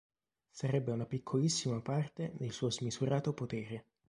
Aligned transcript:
Sarebbe 0.49 0.89
una 0.93 1.05
piccolissima 1.05 1.79
parte 1.79 2.31
del 2.33 2.51
suo 2.51 2.71
smisurato 2.71 3.33
potere. 3.35 3.85